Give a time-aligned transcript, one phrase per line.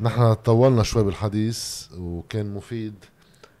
[0.00, 2.94] نحن طولنا شوي بالحديث وكان مفيد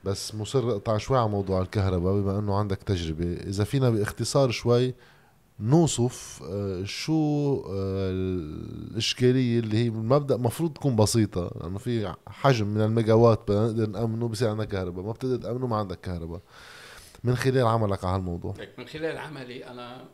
[0.04, 3.32] بس مصر اقطع شوي على موضوع الكهرباء بما إنه عندك تجربة.
[3.32, 4.94] إذا فينا باختصار شوي
[5.60, 12.80] نوصف آه، شو آه، الإشكالية اللي هي بالمبدا المفروض تكون بسيطة لأنه في حجم من
[12.80, 15.04] الميجاوات بدنا نقدر نأمنه بصير عندنا كهرباء.
[15.04, 16.40] ما بتقدر تأمنه ما عندك كهرباء.
[17.24, 18.54] من خلال عملك على هالموضوع.
[18.78, 20.04] من خلال عملي أنا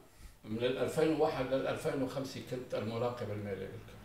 [0.44, 3.99] من 2001 لل 2005 كنت المراقب المالي بالكهرباء.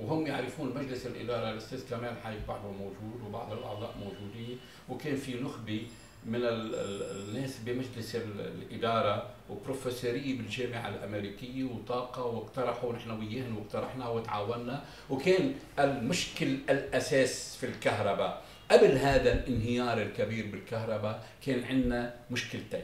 [0.00, 5.82] وهم يعرفون مجلس الإدارة الأستاذ كمال حي بعضه موجود وبعض الأعضاء موجودين وكان في نخبة
[6.26, 16.46] من الناس بمجلس الإدارة وبروفيسوريه بالجامعة الأمريكية وطاقة واقترحوا نحن وياهم واقترحنا وتعاوننا وكان المشكل
[16.70, 18.42] الأساس في الكهرباء.
[18.70, 22.82] قبل هذا الانهيار الكبير بالكهرباء كان عندنا مشكلتين.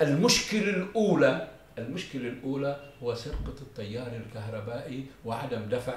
[0.00, 5.94] المشكلة الأولى المشكلة الأولى هو سرقة التيار الكهربائي وعدم دفع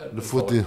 [0.00, 0.64] الفواتير.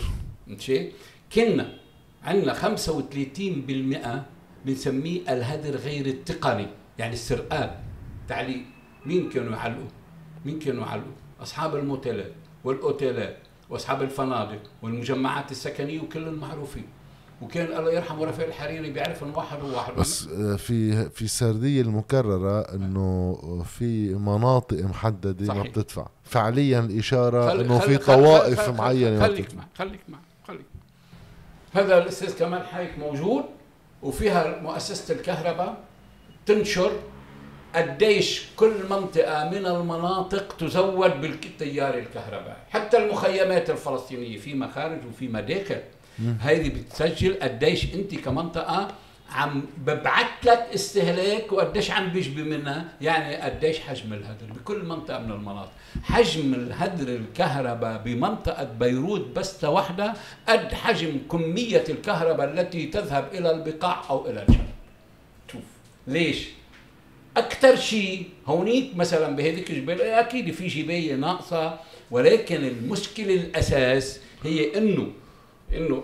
[0.47, 0.92] مشي
[1.33, 1.78] كنا
[2.23, 4.25] عندنا 35%
[4.66, 6.67] بنسميه الهدر غير التقني
[7.00, 7.80] يعني السرقات
[8.28, 8.61] تعليق
[9.06, 9.88] مين كانوا يعلقوا
[10.45, 11.11] مين كانوا يعلقوا
[11.42, 12.31] أصحاب الموتيلات
[12.64, 13.38] والأوتيلات
[13.69, 16.86] وأصحاب الفنادق والمجمعات السكنية وكلهم معروفين
[17.42, 19.94] وكان الله يرحمه رفيق الحريري بيعرف إنه واحد وواحد.
[19.94, 25.58] بس آه، في في السرديه المكررة إنه في مناطق محددة صحيح.
[25.58, 26.08] ما بتدفع.
[26.24, 27.60] فعليا الإشارة خل...
[27.60, 30.66] إنه في طوائف معينة خليك معي خليك معي خليك
[31.74, 33.44] هذا الأستاذ كمال حايك موجود
[34.04, 35.78] وفيها مؤسسة الكهرباء
[36.46, 36.92] تنشر
[37.76, 42.58] قديش كل منطقة من المناطق تزود بالتيار الكهربائي.
[42.70, 45.82] حتى المخيمات الفلسطينية في مخارج وفي مداخل.
[46.40, 48.88] هذه بتسجل قديش انت كمنطقة
[49.32, 55.32] عم ببعث لك استهلاك وقديش عم بيجبي منها يعني قديش حجم الهدر بكل منطقة من
[55.32, 55.72] المناطق.
[56.04, 60.14] حجم الهدر الكهرباء بمنطقة بيروت بس وحده
[60.50, 64.68] قد حجم كمية الكهرباء التي تذهب إلى البقاع أو إلى الجنوب
[65.52, 65.62] شوف
[66.08, 66.47] ليش؟
[67.38, 71.80] أكثر شيء هونيك مثلا بهذيك الجبال أكيد في جبايه ناقصة
[72.12, 75.08] ولكن المشكلة الأساس هي إنه
[75.73, 76.03] إنه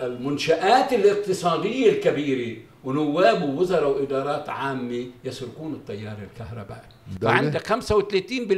[0.00, 6.80] المنشآت الاقتصادية الكبيرة ونواب ووزراء وإدارات عامة يسرقون التيار الكهربائي.
[7.22, 7.72] فعندك 35%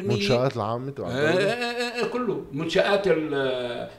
[0.04, 2.44] منشآت العامة آه آه آه, آه، كله.
[2.52, 3.02] منشآت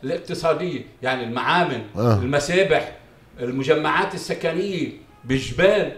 [0.03, 2.19] الاقتصادية يعني المعامل آه.
[2.21, 2.97] المسابح
[3.39, 4.91] المجمعات السكنية.
[5.25, 5.91] بالجبال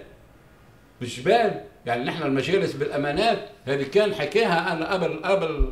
[1.01, 5.69] بالجبال يعني نحن المجالس بالأمانات هذه كان حكاها أنا قبل قبل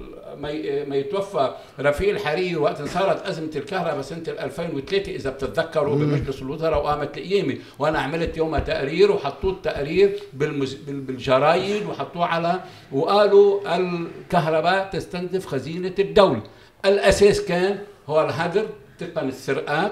[0.87, 7.17] ما يتوفى رفيق الحريري وقت صارت أزمة الكهرباء سنة 2003 إذا بتتذكروا بمجلس الوزراء وقامت
[7.17, 10.73] القيامه وأنا عملت يومها تقرير وحطوه التقرير بالمز...
[10.73, 12.59] بالجرايد وحطوه على
[12.91, 16.43] وقالوا الكهرباء تستنزف خزينة الدولة.
[16.85, 18.65] الأساس كان هو الهدر
[18.99, 19.91] تقن السرقات.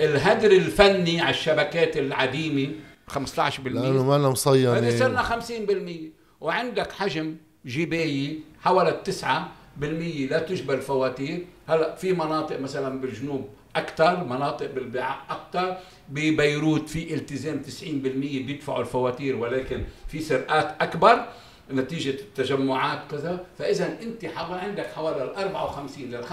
[0.00, 2.72] الهدر الفني على الشبكات العديمة
[3.10, 3.18] 15%
[3.64, 5.42] لأنه ما لنا مصينه صرنا 50%
[6.40, 8.90] وعندك حجم جبايه حوالي
[9.80, 9.84] 9%
[10.30, 11.46] لا تشبه الفواتير.
[11.68, 15.76] هلا في مناطق مثلا بالجنوب أكثر مناطق بالبيع أكثر
[16.08, 17.84] ببيروت في التزام 90%
[18.46, 21.26] بيدفعوا الفواتير ولكن في سرقات أكبر
[21.72, 23.46] نتيجة التجمعات كذا.
[23.58, 26.32] فإذا أنت عندك حوالي ال 54 لل 55%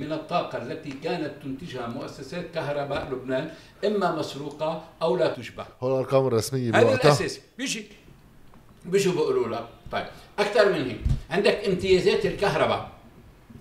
[0.00, 3.50] من الطاقة التي كانت تنتجها مؤسسات كهرباء لبنان
[3.84, 5.66] إما مسروقة أو لا تشبه.
[5.80, 7.40] هو الأرقام الرسمية هذا الأساس.
[7.58, 7.86] بيجي
[8.84, 10.04] بيجوا بيقولوا لك طيب
[10.38, 11.00] أكثر من هيك.
[11.30, 12.90] عندك امتيازات الكهرباء.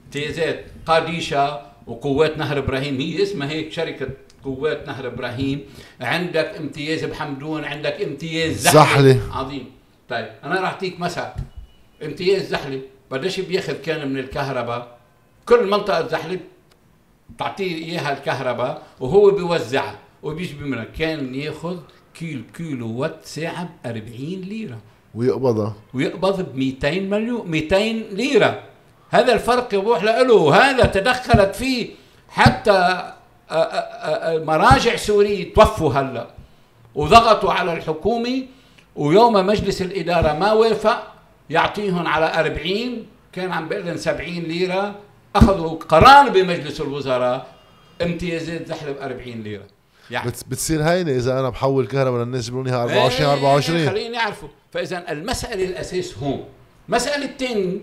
[0.05, 4.07] امتيازات قاديشا وقوات نهر إبراهيم هي اسمها هيك شركة
[4.43, 5.65] قوات نهر إبراهيم.
[6.01, 9.37] عندك امتياز بحمدون عندك امتياز زحله, زحلة.
[9.37, 9.71] عظيم.
[10.09, 11.25] طيب أنا راح أعطيك مثل.
[12.03, 12.81] امتياز زحله
[13.11, 14.97] قديش بياخذ كان من الكهرباء.
[15.45, 16.39] كل منطقة زحله
[17.37, 19.99] تعطيه إياها الكهرباء وهو بيوزعها.
[20.23, 21.79] وبيجي منها كان ياخذ
[22.13, 24.79] كيلو كيلو وات ساعة ب 40 ليرة.
[25.15, 25.73] ويقبضها.
[25.93, 27.75] ويقبض ب 200 مليون 200
[28.11, 28.63] ليرة.
[29.09, 30.55] هذا الفرق يروح له.
[30.55, 31.89] هذا تدخلت فيه
[32.29, 33.11] حتى
[34.45, 36.27] مراجع سورية توفوا هلأ.
[36.95, 38.43] وضغطوا على الحكومة.
[38.95, 41.13] ويوم مجلس الإدارة ما وافق
[41.49, 44.95] يعطيهم على 40 كان عم بيقول 70 ليرة.
[45.35, 47.47] أخذوا قرار بمجلس الوزراء
[48.01, 49.63] امتيازات زحلة ب 40 ليرة.
[50.11, 50.31] يعني.
[50.47, 55.65] بتصير هينة إذا أنا بحول كهرباء للناس بيقولوا لي 24 24 خليني أعرفوا فإذا المسألة
[55.65, 56.45] الأساس هون.
[56.89, 57.77] المسألة الثانية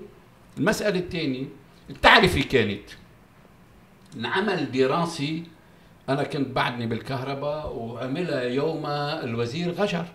[0.59, 1.45] المسألة الثانية
[1.91, 2.83] التعرفه كانت.
[4.17, 5.43] انعمل دراسي
[6.09, 10.07] أنا كنت بعدني بالكهرباء وعملها يوم الوزير غجر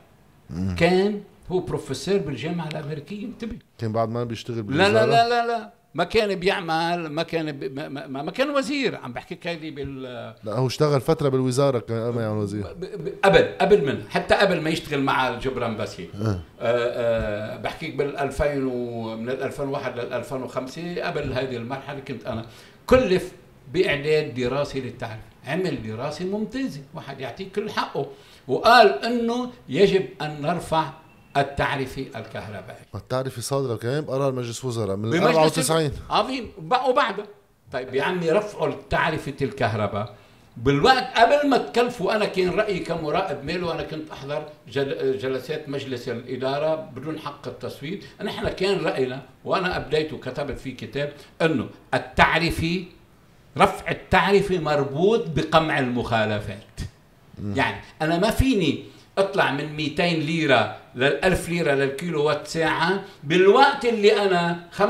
[0.78, 1.22] كان
[1.52, 3.60] هو بروفيسور بالجامعة الأمريكية انتبه.
[3.78, 5.74] كان بعد ما بيشتغل لا لا لا لا لا.
[5.96, 8.96] ما كان بيعمل ما كان ما, ما, كان وزير.
[8.96, 10.02] عم بحكيك هيدي بال
[10.44, 12.64] لا هو اشتغل فترة بالوزارة كان ما يعني وزير.
[13.24, 16.10] قبل قبل من حتى قبل ما يشتغل مع الجبران باسيل.
[16.22, 16.40] آه.
[16.62, 22.46] آه بحكيك بال 2000 و من ال 2001 لل 2005 قبل هذه المرحلة كنت أنا
[22.86, 23.32] كلف
[23.74, 25.24] بإعداد دراسه للتعريف.
[25.48, 26.82] عمل دراسة ممتازة.
[26.94, 28.06] واحد يعطيه كل حقه.
[28.48, 30.90] وقال إنه يجب أن نرفع
[31.38, 35.26] التعرفه الكهربائيه التعرفة صادرة كمان بقرار مجلس وزراء من بمجلس
[35.70, 36.52] 94 عظيم.
[36.58, 37.26] وب- وبعدها
[37.72, 40.16] طيب يا عمي رفعوا تعرفة الكهرباء.
[40.58, 46.10] بالوقت قبل ما تكلفوا أنا كان رأيي كمراقب مال وأنا كنت أحضر جل جلسات مجلس
[46.10, 48.04] الإدارة بدون حق التصويت.
[48.24, 52.86] نحن كان رأينا وأنا أبديت وكتبت في كتاب إنه التعرفه
[53.58, 56.80] رفع التعرفه مربوط بقمع المخالفات.
[57.56, 58.84] يعني أنا ما فيني
[59.18, 63.04] اطلع من 200 ليرة لل 1000 ليرة للكيلو وات ساعة.
[63.24, 64.82] بالوقت اللي أنا 55%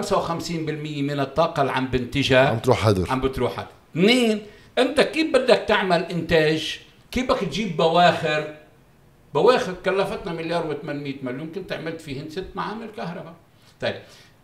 [1.01, 4.41] من الطاقة اللي عم بنتجها عم تروح هدر عم بتروح على اثنين
[4.77, 6.79] أنت كيف بدك تعمل إنتاج؟
[7.11, 8.53] كيف بدك تجيب بواخر؟
[9.33, 11.51] بواخر كلفتنا مليار و800 مليون.
[11.55, 13.33] كنت عملت فيهن ست معامل كهرباء.
[13.81, 13.95] طيب.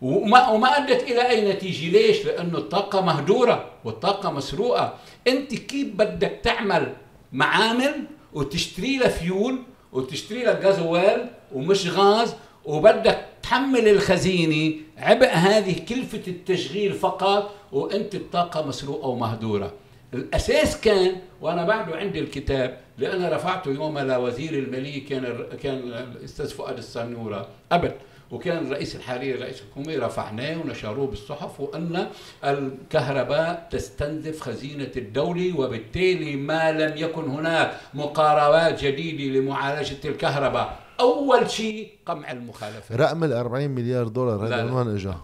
[0.02, 4.94] وما وما أدت إلى أي نتيجة؟ ليش؟ لأنه الطاقة مهدوره والطاقة مسروقة.
[5.28, 6.92] أنت كيف بدك تعمل
[7.32, 9.58] معامل وتشتري لها فيول
[9.92, 12.34] وتشتري لها جازوال ومش غاز
[12.64, 19.72] وبدك تحمل الخزينة عبء هذه كلفة التشغيل فقط وأنت الطاقه مسروقة ومهدورة.
[20.14, 26.78] الأساس كان وأنا بعده عندي الكتاب لأنا رفعته يوم لوزير الماليه كان كان الاستاذ فؤاد
[26.78, 27.48] السنورة.
[27.72, 27.92] قبل
[28.30, 32.08] وكان الرئيس الحالي رئيس الحكومة رفعناه ونشروه بالصحف وان
[32.44, 40.78] الكهرباء تستنزف خزينة الدولة وبالتالي ما لم يكن هناك مقاربات جديدة لمعالجة الكهرباء.
[41.00, 44.64] أول شيء قمع المخالفات رقم ال 40 مليار دولار لا، هذا.
[44.64, 45.14] من وين اجى؟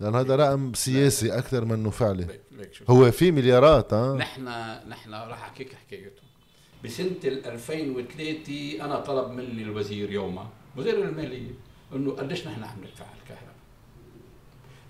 [0.00, 2.26] لأن هذا رقم سياسي أكثر منه فعلي.
[2.90, 4.44] هو في مليارات ها؟ نحن
[4.88, 6.22] نحن راح أحكيك حكايته.
[6.84, 11.67] بسنة ال 2003 أنا طلب مني الوزير يومها وزير المالية.
[11.94, 13.54] إنه قديش نحن عم ندفع على الكهرباء.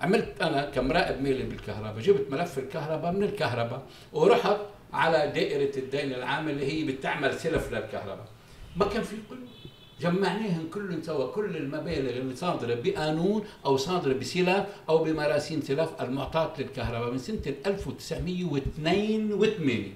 [0.00, 4.56] عملت أنا كمراقب مالي بالكهرباء جبت ملف الكهرباء من الكهرباء ورحت
[4.92, 8.26] على دائرة الدين العام اللي هي بتعمل سلف للكهرباء.
[8.76, 9.36] ما كان في كل
[10.00, 16.52] جمعناهم كلهم سوا كل المبالغ اللي صادرة بقانون أو صادرة بسلف أو بمراسيم سلف المعطاة
[16.58, 19.94] للكهرباء من سنة 1982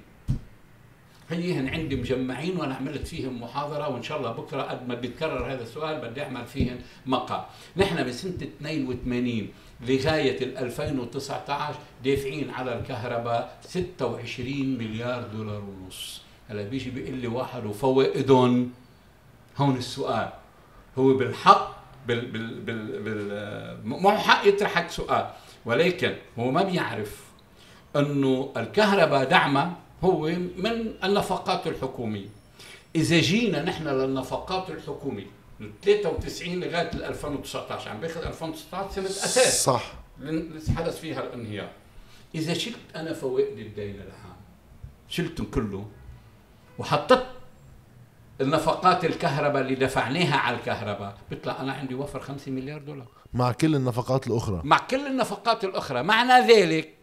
[1.32, 5.62] هيهن عندي مجمعين وأنا عملت فيهم محاضرة وإن شاء الله بكرة قد ما بيتكرر هذا
[5.62, 7.42] السؤال بدي أعمل فيهن مقال.
[7.76, 9.48] نحن من سنه 82
[9.80, 11.74] لغاية ال 2019
[12.04, 16.22] دافعين على الكهرباء 26 مليار دولار ونص.
[16.48, 18.70] هلا بيجي بيقول لي واحد وفوائدهم.
[19.56, 20.28] هون السؤال.
[20.98, 25.30] هو بالحق بال بال بال, بال ما هو حق يطرحك سؤال
[25.64, 27.20] ولكن هو ما بيعرف
[27.96, 30.20] إنه الكهرباء دعمها هو
[30.56, 32.28] من النفقات الحكومية.
[32.96, 35.26] إذا جينا نحن للنفقات الحكومية
[35.60, 39.64] من 93 لغاية ال 2019 عم باخذ 2019 سنة أساس.
[39.64, 39.92] صح.
[40.20, 41.70] اللي حدث فيها الانهيار.
[42.34, 44.36] إذا شلت أنا فوائد الدين العام
[45.08, 45.86] شلتهم كله
[46.78, 47.22] وحطيت
[48.40, 53.06] النفقات الكهرباء اللي دفعناها على الكهرباء بيطلع أنا عندي وفر 5 مليار دولار.
[53.32, 54.60] مع كل النفقات الأخرى.
[54.64, 56.02] مع كل النفقات الأخرى.
[56.02, 56.94] معنى ذلك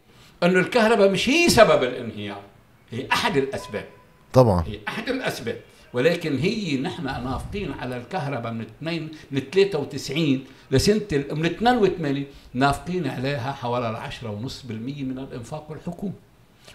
[0.42, 2.42] إنه الكهرباء مش هي سبب الانهيار.
[2.90, 3.84] هي أحد الأسباب.
[4.32, 4.64] طبعا.
[4.66, 5.60] هي أحد الأسباب.
[5.92, 13.52] ولكن هي نحن نافقين على الكهرباء من 2 من 93 لسنة من 82 نافقين عليها
[13.52, 14.70] حوالي 10.5%
[15.02, 16.12] من الإنفاق الحكومي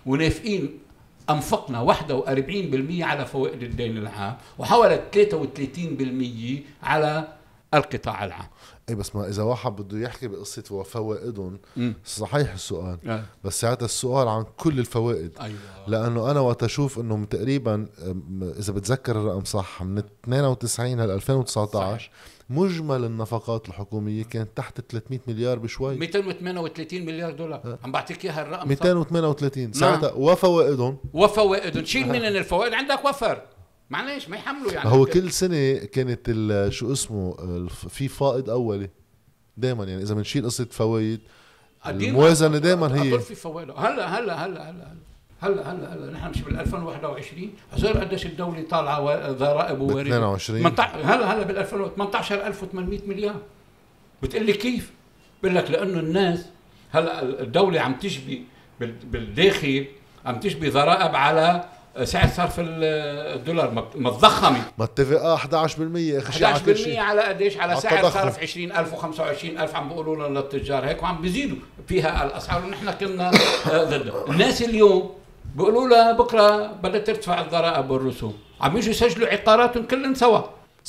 [0.06, 0.80] ونافقين
[1.30, 5.02] أنفقنا 41% على فوائد الدين العام وحوالي
[6.84, 7.28] 33% على
[7.78, 8.48] القطاع العام.
[8.90, 11.60] اي بس ما إذا واحد بده يحكي بقصة وفوائدهم
[12.06, 12.98] صحيح السؤال.
[13.08, 13.24] آه.
[13.44, 15.32] بس ساعتها السؤال عن كل الفوائد.
[15.42, 15.58] أيوه.
[15.88, 17.88] لأنه أنا وقت أشوف إنه تقريبا
[18.60, 22.10] إذا بتذكر الرقم صح من 92 ل 2019
[22.50, 25.96] مجمل النفقات الحكومية كانت تحت 300 مليار بشوي.
[25.96, 27.78] 238 مليار دولار.
[27.84, 28.68] عم بعطيك إياها الرقم صح.
[28.68, 33.42] 238 ساعتها وفوائدهم؟ وفوائد شيل من الفوائد؟ عندك وفر.
[33.90, 34.90] معلش ما يحملوا يعني.
[34.90, 37.36] هو كل سنة كانت ال- شو اسمه
[37.90, 38.90] في فائض أولي.
[39.58, 41.20] دائما يعني إذا بنشيل قصة فوائد
[41.82, 43.20] قديم الموازنة دائما هي.
[43.20, 43.70] في فوائد.
[43.70, 44.94] هلا هلا هلا هلا
[45.42, 51.02] هلا هلا هلا نحن مش بال 2021 حصير قديش الدولة طالعة ضرائب ووارد 22 18
[51.04, 53.42] هلا هلا بال 18800 مليار.
[54.24, 54.92] بتقول لي كيف؟
[55.44, 56.46] بقول لك لأنه الناس
[56.92, 58.44] هلا الدولة عم تجبي
[58.80, 59.86] بال- بالداخل
[60.26, 61.70] عم تجبي ضرائب على
[62.04, 65.48] سعر صرف الدولار متضخمه اتفق 11%
[66.18, 67.00] أخي شيء على كل 11% شيء.
[67.00, 68.20] على قديش؟ على على سعر التضخم.
[68.20, 70.86] صرف 20000 و25000 عم بيقولوا لنا للتجار.
[70.86, 73.32] هيك وعم بيزيدوا فيها الأسعار ونحن كنا
[73.72, 75.12] آه، ضدها الناس اليوم
[75.56, 80.42] بيقولوا لها بكرة بدها ترتفع الضرائب والرسوم عم يجوا يسجلوا عقاراتهم كلهم سوا.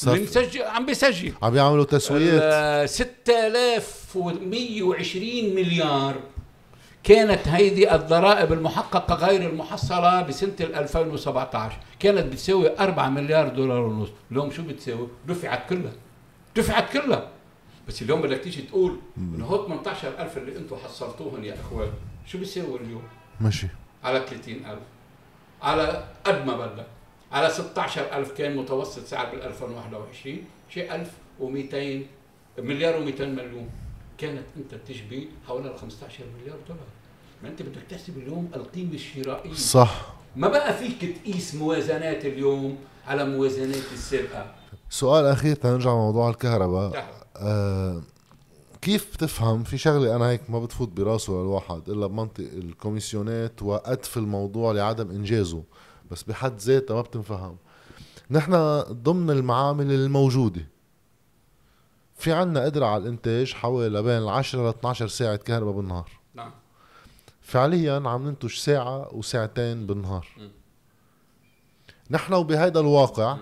[0.07, 1.33] مسجل عم بيسجل.
[1.43, 2.43] عم يعملوا تسويات.
[2.43, 6.15] ال 6120 مليار
[7.07, 14.09] كانت هيدي الضرائب المحققة غير المحصلة بسنة ال 2017 كانت بتساوي 4 مليار دولار ونص.
[14.31, 15.93] اليوم شو بتساوي؟ دفعت كلها.
[16.57, 17.29] دفعت كلها.
[17.89, 21.91] بس اليوم بدك تيجي تقول إنه هو 18000 اللي أنتم حصلتوهم يا إخوان.
[22.27, 23.03] شو بيساوي اليوم؟
[23.41, 23.67] ماشي.
[24.05, 24.79] على 30000
[25.63, 26.87] على قد ما بدك
[27.33, 32.07] على 16000 كان متوسط سعر بال 2021 شيء 1200
[32.59, 33.71] مليار و200 مليون.
[34.19, 36.96] كانت أنت تشبي حوالي ال 15 مليار دولار.
[37.43, 39.55] ما انت بدك تحسب اليوم القيمة الشرائية.
[39.55, 40.15] صح.
[40.37, 44.55] ما بقى فيك تقيس موازنات اليوم على موازنات السابقة؟
[44.91, 47.07] سؤال أخير تنرجع لموضوع الكهرباء.
[47.37, 48.03] آه
[48.83, 54.73] كيف بتفهم؟ في شغلة أنا هيك ما بتفوت براسه للواحد إلا بمنطق الكوميسيونات وقدف الموضوع
[54.73, 55.63] لعدم إنجازه
[56.11, 57.57] بس بحد ذاتها ما بتنفهم.
[58.31, 60.67] نحن ضمن المعامل الموجودة.
[62.17, 66.11] في عنا قدرة على الإنتاج حوالي بين 10 ل 12 ساعة كهرباء بالنهار.
[66.35, 66.51] نعم.
[67.47, 70.49] فعليا عم ننتج ساعة وساعتين بالنهار م.
[72.11, 73.37] نحن وبهذا الواقع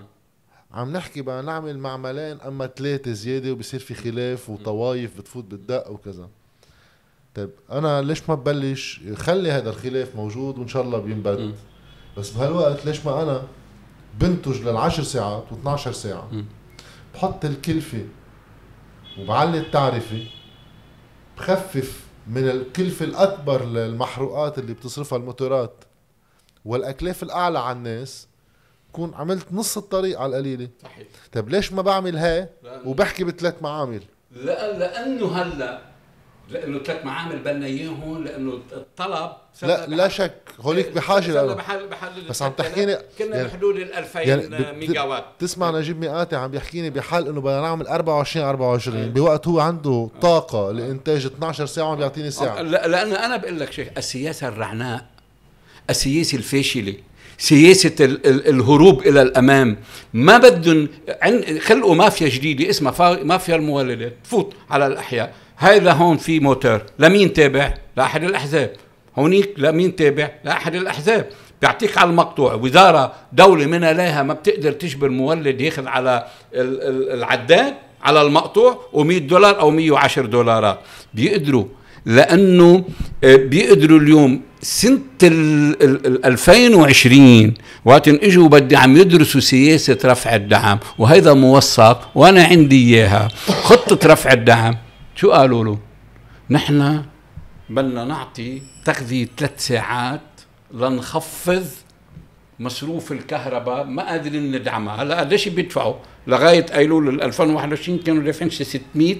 [0.71, 6.29] عم نحكي بقى نعمل معملين أما ثلاثة زيادة وبصير في خلاف وطوايف بتفوت بالدق وكذا
[7.35, 11.53] طيب أنا ليش ما ببلش خلي هذا الخلاف موجود وإن شاء الله بينبت م.
[12.17, 13.43] بس بهالوقت ليش ما أنا
[14.19, 16.45] بنتج للعشر ساعات و12 ساعة م.
[17.13, 18.05] بحط الكلفة
[19.19, 20.27] وبعلي التعرفة
[21.37, 25.73] بخفف من الكلفة الأكبر للمحروقات اللي بتصرفها الموتورات.
[26.65, 28.27] والأكلاف الأعلى على الناس
[28.89, 30.69] بكون عملت نص الطريق على القليلة.
[30.83, 31.07] صحيح.
[31.31, 32.49] طيب ليش ما بعمل هاي
[32.85, 34.01] وبحكي بثلاث معامل؟
[34.31, 35.81] لا لأنه هلأ
[36.49, 42.51] لأنه ثلاث معامل بدنا إياهم لأنه الطلب لا لا شك هوليك بحال بحال بس عم
[42.51, 46.89] تحكيني- كنا يعني- بحدود ال 2000 يعني بت- ميجا وات تسمع نجيب ميقاتي عم بيحكيني
[46.89, 49.09] بحال إنه بدنا نعمل 24 24 أي.
[49.09, 52.61] بوقت هو عنده طاقة لإنتاج 12 ساعة وعم بيعطيني ساعة.
[52.61, 55.05] لا لأن أنا بقول لك شيء السياسة الرعناء
[55.89, 56.93] السياسة الفاشلة
[57.37, 59.77] سياسة ال- ال- الهروب إلى الأمام
[60.13, 60.87] ما بدهم
[61.59, 65.33] خلقوا مافيا جديدة اسمها مافيا المولدات تفوت على الأحياء.
[65.57, 66.81] هذا هون في موتور.
[66.99, 68.71] لمين تابع؟ لأحد الأحزاب.
[69.19, 71.27] هونيك لمين تابع؟ لأحد الأحزاب.
[71.61, 72.53] بيعطيك على المقطوع.
[72.53, 78.79] وزارة دولة من لها ما بتقدر تجبر مولد ياخذ على ال- ال- العداد على المقطوع
[78.93, 80.79] و100 دولار أو 110 دولارات.
[81.13, 81.65] بيقدروا.
[82.05, 82.83] لأنه
[83.23, 87.53] آه، بيقدروا اليوم سنة ال ال- ال 2020
[87.85, 93.27] وقت إجوا بدي عم يدرسوا سياسة رفع الدعم وهذا موثق وأنا عندي إياها.
[93.47, 94.75] خطة رفع الدعم.
[95.15, 95.79] شو قالوا له؟
[96.49, 97.05] نحن
[97.69, 100.21] بدنا نعطي تغذية ثلاث ساعات
[100.73, 101.65] لنخفض
[102.59, 105.03] مصروف الكهرباء ما قادرين ندعمها.
[105.03, 105.95] هلا قديش بيدفعوا؟
[106.27, 109.15] لغاية ايلول 2021 كانوا دافعين شي 600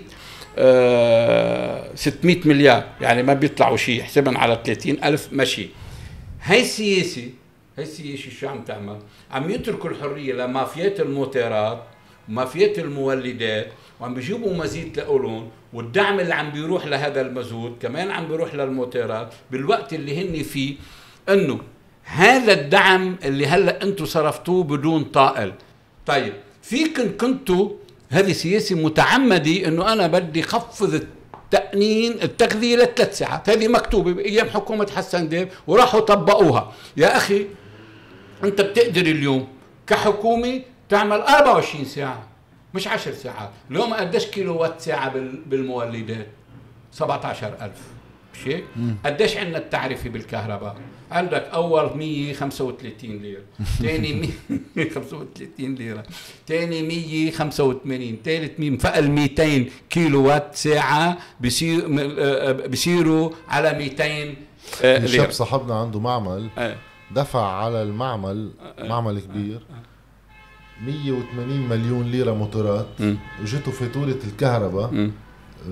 [0.57, 2.83] آه 600 مليار.
[3.01, 5.69] يعني ما بيطلعوا شيء حسبا على 30 ألف مشي.
[6.41, 7.29] هاي السياسة
[7.77, 8.99] هاي السياسة شو عم تعمل؟
[9.31, 11.83] عم يتركوا الحرية لمافيات الموتيرات
[12.29, 13.71] ومافيات المولدات.
[14.05, 19.93] وعم بيجيبوا مزيد لأولون والدعم اللي عم بيروح لهذا المزود كمان عم بيروح للموتيرات بالوقت
[19.93, 20.75] اللي هن فيه
[21.29, 21.59] إنه
[22.03, 25.53] هذا الدعم اللي هلأ أنتم صرفتوه بدون طائل.
[26.05, 27.69] طيب فيكن كنتوا
[28.09, 33.50] هذه سياسة متعمدة إنه أنا بدي خفض التأنين التغذية لثلاث ساعات.
[33.50, 36.74] هذه مكتوبة بأيام حكومة حسن ديب وراحوا طبقوها.
[36.97, 37.45] يا أخي
[38.43, 39.47] أنت بتقدر اليوم
[39.88, 42.35] كحكومة تعمل 24 ساعة.
[42.75, 43.50] مش 10 ساعات.
[43.72, 46.27] اليوم قديش كيلو وات ساعة بال- بالمولدات
[46.91, 47.72] 17000
[48.34, 48.63] مش هيك؟
[49.05, 50.75] قديش عندنا التعرفة بالكهرباء؟
[51.12, 53.41] عندك أول 135 ليرة،
[53.82, 54.29] ثاني
[54.75, 56.03] 135 ليرة،
[56.48, 64.03] ثاني 185 ثالث مين فقل 200 كيلو وات ساعة بصير آه، آه، بصيروا على 200
[64.84, 66.50] آه، في ليرة شاب صاحبنا عنده معمل.
[66.58, 66.75] آه.
[67.12, 69.62] دفع على المعمل معمل كبير.
[70.82, 72.88] 180 مليون ليرة موتورات.
[73.41, 75.12] وجته فاتورة الكهرباء.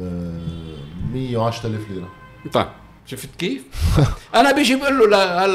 [0.01, 0.77] آه،
[1.13, 2.09] 110 ليرة.
[2.53, 2.67] طيب.
[3.05, 3.63] شفت كيف؟
[4.35, 5.45] أنا بيجي بقول له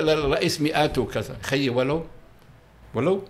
[0.00, 1.36] للرئيس مئات وكذا.
[1.42, 2.04] خيي ولو
[2.94, 3.22] ولو؟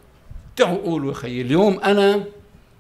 [0.57, 1.41] تعوا قولوا خيي.
[1.41, 2.25] اليوم أنا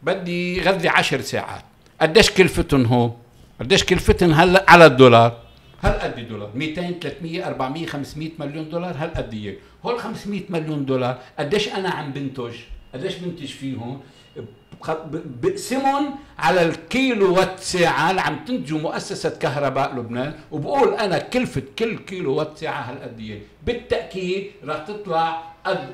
[0.02, 1.62] بدي غذي عشر ساعات.
[2.00, 3.12] قديش كلفتهم هو؟
[3.60, 5.36] قديش كلفتهم هلا على الدولار؟
[5.82, 11.18] هل قد دولار؟ 200 300 400 500 مليون دولار؟ هل قد هول 500 مليون دولار.
[11.38, 12.54] قديش أنا عم بنتج؟
[12.94, 14.00] قديش بنتج فيهم؟
[15.42, 20.34] بقسمهم على الكيلو وات ساعة اللي عم تنتجه مؤسسة كهرباء لبنان.
[20.50, 25.49] وبقول أنا كلفة كل كيلو وات ساعة هالقد بالتأكيد رح تطلع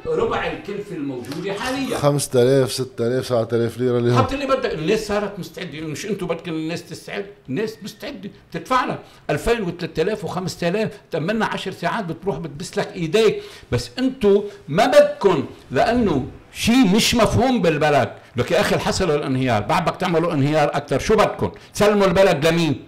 [0.06, 1.98] ربع الكلفة الموجودة حاليا.
[1.98, 4.18] 5000 6000 7000 ليرة اليوم.
[4.18, 5.80] حط اللي بدك الناس صارت مستعدة.
[5.80, 8.30] مش أنتم بدكم الناس تستعد؟ الناس مستعدة.
[8.52, 8.98] تدفع لك
[9.30, 13.42] 2000 و3000 و5000 تأملنا 10 ساعات بتروح بتبس لك إيديك.
[13.72, 18.12] بس أنتم ما بدكم لأنه شيء مش مفهوم بالبلد.
[18.36, 20.98] لك يا أخي حصل الانهيار بعد بدك تعملوا انهيار أكثر.
[20.98, 22.84] شو بدكم؟ تسلموا البلد لمين؟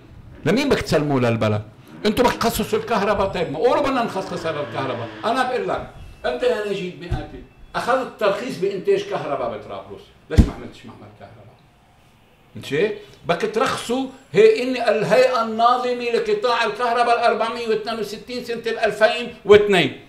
[0.47, 1.63] لمين بدك تسلموه للبلد؟
[2.07, 3.29] أنتم بدك تخصصوا الكهرباء.
[3.29, 5.91] طيب ما قولوا بدنا نخصصها للكهرباء أنا بقول لك
[6.27, 7.43] أنت يا نجيب مئاتي
[7.77, 10.03] اخذت ترخيص بإنتاج كهرباء بطرابلس.
[10.31, 11.49] ليش ما عملتش معمل كهرباء.
[12.57, 12.89] مشي
[13.27, 20.01] بدك ترخصوا هي ان الهيئة الناظمة لقطاع الكهرباء ال 462 سنة 2002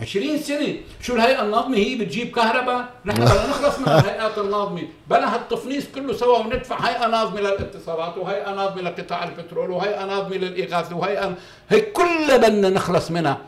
[0.00, 0.76] 20 سنة.
[1.02, 2.88] شو الهيئة الناظمة؟ هي بتجيب كهرباء.
[3.04, 4.82] نحن بدنا نخلص من الهيئات الناظمة.
[5.10, 10.96] بلا هالتفنيس كله سوا وندفع هيئة ناظمة للاتصالات وهيئة ناظمة لقطاع البترول وهيئة ناظمة للاغاثه
[10.96, 11.34] وهيئة
[11.70, 13.38] هي كلها بدنا نخلص منها.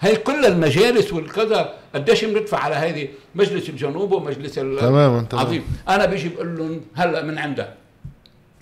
[0.00, 6.28] هي كل المجالس والكذا قديش بندفع على هذه؟ مجلس الجنوب ومجلس تماما عظيم أنا بيجي
[6.28, 7.74] بقول لهم هلأ من عندك.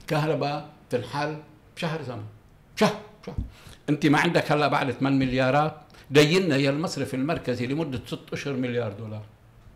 [0.07, 1.37] كهرباء تنحل
[1.77, 2.25] بشهر زمن.
[2.77, 3.37] شهر شهر.
[3.89, 5.75] أنت ما عندك هلأ بعد 8 مليارات.
[6.11, 9.23] دينا يا المصرف المركزي لمدة 6 أشهر مليار دولار.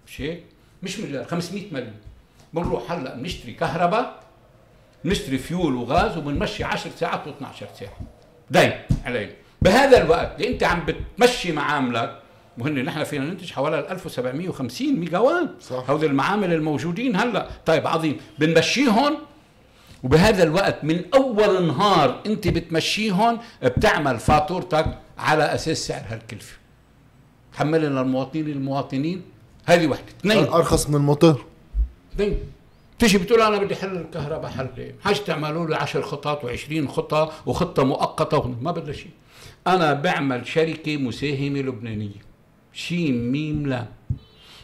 [0.07, 0.45] مش هيك؟
[0.83, 1.95] مش مليار 500 مليون.
[2.53, 4.21] بنروح هلأ بنشتري كهرباء
[5.05, 7.99] بنشتري فيول وغاز وبنمشي 10 ساعات و12 ساعة.
[8.51, 8.73] دين
[9.05, 9.33] علينا.
[9.63, 12.19] بهذا الوقت اللي انت عم بتمشي معاملك
[12.59, 17.49] وهن نحن فينا ننتج حوالي 1750 ميجا وات هذول المعامل الموجودين هلأ.
[17.67, 18.17] طيب عظيم.
[18.39, 19.19] بنمشيهم
[20.03, 26.57] وبهذا الوقت من أول نهار انت بتمشيهم بتعمل فاتورتك على أساس سعر هالكلفة.
[27.53, 29.23] تحمل لنا المواطنين المواطنين.
[29.67, 30.05] هذه وحدة.
[30.21, 30.45] اثنين.
[30.45, 31.45] أرخص من الموتور.
[32.15, 32.39] اثنين.
[33.01, 37.85] تيجي بتقول أنا بدي حل الكهرباء حل حاج تعملوا؟ لي 10 خطط و20 خطة وخطة
[37.85, 39.11] مؤقتة ما بدها شيء.
[39.67, 42.21] أنا بعمل شركة مساهمة لبنانية.
[42.73, 43.87] شين ميم لا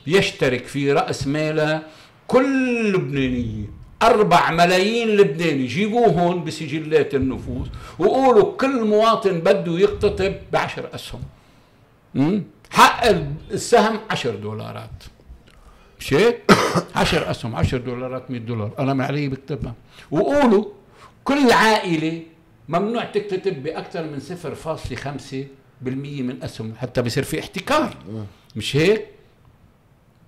[0.06, 1.82] يشترك في رأس مالها
[2.26, 3.66] كل لبنانية.
[4.02, 5.66] أربع ملايين لبناني.
[5.66, 7.68] جيبوه هون بسجلات النفوس
[7.98, 11.22] وقولوا كل مواطن بده يقتطب بعشر أسهم.
[12.70, 13.06] حق
[13.50, 15.04] السهم عشر دولارات.
[16.00, 16.42] مش هيك؟
[16.96, 18.72] 10 أسهم 10 دولارات 100 دولار.
[18.78, 19.74] أنا من علي بكتبها.
[20.10, 20.64] وقولوا
[21.24, 22.22] كل عائلة
[22.68, 27.96] ممنوع تكتتب بأكثر من 0.5% من أسهم حتى بصير في احتكار.
[28.56, 29.06] مش هيك؟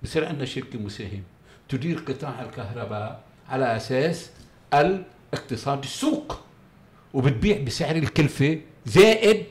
[0.03, 1.23] بصير عندنا شركة مساهمة
[1.69, 4.29] تدير قطاع الكهرباء على أساس
[4.73, 6.39] الاقتصاد السوق.
[7.13, 9.45] وبتبيع بسعر الكلفة زائد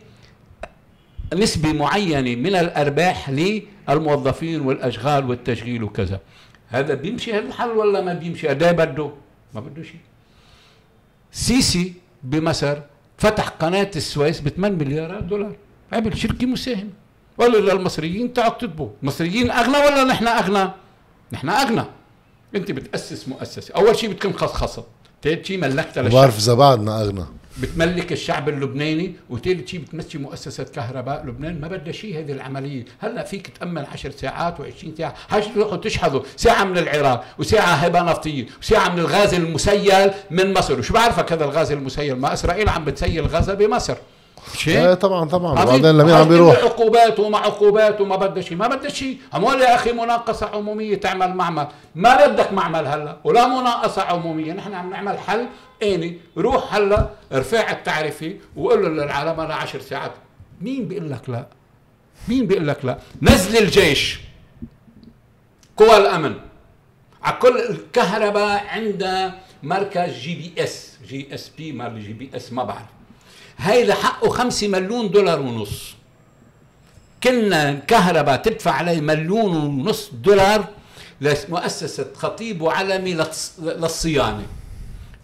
[1.35, 6.21] نسبة معينة من الأرباح للموظفين والأشغال والتشغيل وكذا.
[6.69, 9.11] هذا بيمشي هذا الحل ولا ما بيمشي؟ هذا بده؟
[9.55, 10.01] ما بده شيء.
[11.33, 12.77] سيسي بمصر
[13.19, 15.57] فتح قناة السويس ب 8 مليارات دولار.
[15.93, 16.91] عمل شركة مساهمة.
[17.38, 20.71] قال للمصريين تعالوا اكتبوا المصريين أغنى ولا نحن أغنى؟
[21.33, 21.85] نحن أغنى.
[22.55, 23.75] أنت بتأسس مؤسسة.
[23.75, 24.85] أول شيء بتكون خصخصة.
[25.23, 26.21] ثالث شيء ملكتها للشعب.
[26.21, 27.25] بعرف إذا بعدنا أغنى.
[27.62, 31.27] بتملك الشعب اللبناني وثالث شيء بتمشي مؤسسة كهرباء.
[31.27, 32.85] لبنان ما بدها شيء هذه العملية.
[32.99, 35.14] هلا فيك تأمن 10 ساعات و20 ساعة.
[35.29, 36.21] حاج تروحوا تشحذوا.
[36.37, 40.79] ساعة من العراق وساعة هبة نفطية وساعة من الغاز المسيل من مصر.
[40.79, 43.94] وشو بعرفك هذا الغاز المسيل؟ ما إسرائيل عم بتسيل غازها بمصر.
[44.68, 45.53] إيه طبعا طبعا.
[45.53, 46.57] وبعدين لمين عم بيروح.
[46.57, 51.35] عقوبات وما عقوبات وما بدها شيء ما بدها شيء اموال يا أخي مناقصة عمومية تعمل
[51.35, 51.66] معمل.
[51.94, 53.16] ما بدك معمل هلا.
[53.25, 54.53] ولا مناقصة عمومية.
[54.53, 55.47] نحن عم نعمل حل
[55.83, 60.12] إني روح هلا ارفع التعرفه وقول له للعالم أنا 10 ساعات.
[60.61, 61.47] مين بيقول لك لا؟
[62.29, 64.21] مين بيقول لك لا؟ نزل الجيش.
[65.77, 66.35] قوى الأمن.
[67.23, 72.53] على كل الكهرباء عندها مركز جي بي اس جي اس بي ما جي بي اس
[72.53, 72.87] ما بعرف.
[73.59, 75.95] هيدا حقه خمسة مليون دولار ونص.
[77.23, 80.64] كنا الكهرباء تدفع عليه مليون ونص دولار
[81.21, 83.14] لمؤسسة خطيب وعلمي
[83.59, 84.47] للصيانة.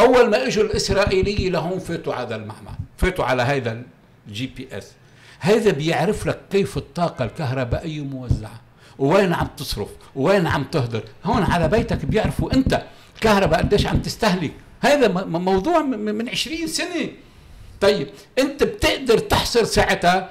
[0.00, 3.83] أول ما إجوا الإسرائيلية لهون فاتوا على المعمل فاتوا على هذا
[4.29, 4.92] ال GPS.
[5.40, 8.61] هذا بيعرف لك كيف الطاقة الكهربائية موزعة
[8.98, 11.02] وين عم تصرف وين عم تهدر.
[11.24, 12.83] هون على بيتك بيعرفوا أنت
[13.14, 14.52] الكهرباء قديش عم تستهلك.
[14.80, 17.09] هذا موضوع من 20 سنة.
[17.80, 20.30] طيب أنت بتقدر تحصر ساعتها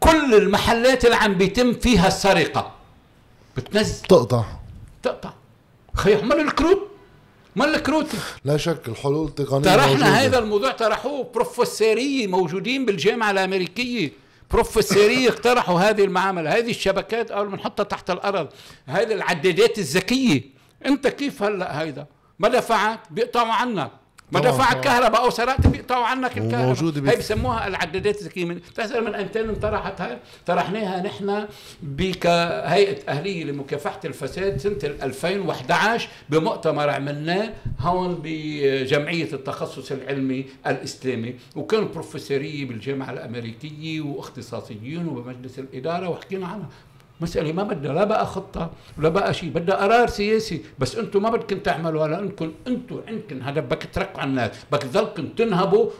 [0.00, 2.72] كل المحلات اللي عم بيتم فيها السرقة.
[3.56, 4.02] بتنزل.
[4.02, 4.44] تقطع.
[5.02, 5.32] تقطع.
[5.94, 6.88] خي احمل الكروت.
[7.56, 10.06] ما الكروتي لا شك الحلول التقنية طرحنا موجودة.
[10.06, 14.12] هذا الموضوع طرحوه بروفيسورية موجودين بالجامعة الأمريكية.
[14.50, 16.50] بروفيسورية اقترحوا هذه المعاملة.
[16.58, 18.48] هذه الشبكات أول بنحطها تحت الأرض.
[18.86, 20.42] هذه العدادات الذكية.
[20.86, 22.06] أنت كيف هلا هيدا؟
[22.38, 23.90] ما دفعت بيقطعوا عنك
[24.32, 24.84] ما دفعت.
[24.84, 27.10] كهرباء أو سرقت بيقطعوا عنك الكهرباء.
[27.10, 31.46] هي بسموها العدادات الذكيه من بتحسب من ايمتى انطرحت هاي طرحناها نحن
[31.82, 41.34] بكهيئة أهلية لمكافحة الفساد سنة 2011 بمؤتمر عملناه هون بجمعية التخصص العلمي الإسلامي.
[41.56, 46.68] وكان بروفيسورية بالجامعة الأمريكية واختصاصيين وبمجلس الإدارة وحكينا عنها.
[47.22, 50.62] مسألة ما بدها لا بقى خطة ولا بقى شيء بدها قرار سياسي.
[50.78, 55.28] بس أنتم ما بدكم تعملوا لانكم أنتم عندكم هذا بدك تركوا على الناس بدك تضلكم
[55.28, 55.90] تنهبوا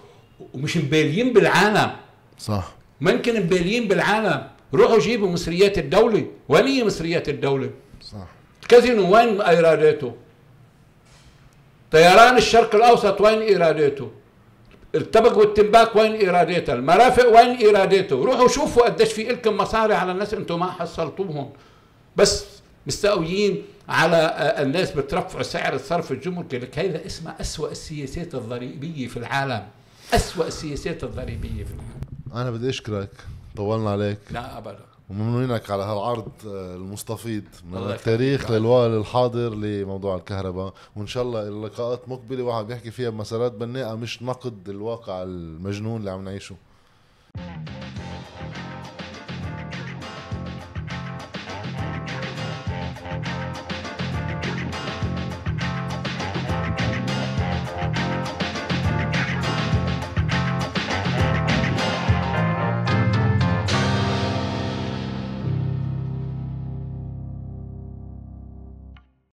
[0.54, 1.90] ومش مباليين بالعالم.
[2.38, 2.74] صح.
[3.00, 4.40] ما يمكن مباليين بالعالم.
[4.74, 6.26] روحوا جيبوا مصريات الدولة.
[6.48, 8.26] وين هي مصريات الدولة؟ صح.
[8.62, 10.12] الكازينو وين إيراداته؟
[11.90, 14.10] طيران الشرق الأوسط وين إيراداته؟
[14.94, 20.34] التبغ والتنباك وين ايراداتها المرافق وين ايراداته روحوا شوفوا قديش في لكم مصاري على الناس
[20.34, 21.50] أنتم ما حصلتوهم.
[22.16, 22.44] بس
[22.86, 26.58] مستقويين على آه، الناس بترفعوا سعر الصرف الجمركي.
[26.58, 29.62] لك هذا اسمه أسوأ السياسات الضريبية في العالم.
[30.14, 32.00] أسوأ السياسات الضريبية في العالم.
[32.34, 33.10] أنا بدي أشكرك.
[33.56, 34.18] طولنا عليك.
[34.30, 34.91] لا أبدا.
[35.12, 38.60] وممنونك على هالعرض آه، المستفيض من التاريخ يخليك.
[38.60, 40.74] للوائل الحاضر لموضوع الكهرباء.
[40.96, 46.10] وإن شاء الله اللقاءات مقبلة واحد بيحكي فيها بمسارات بناءة مش نقد الواقع المجنون اللي
[46.10, 46.56] عم نعيشه.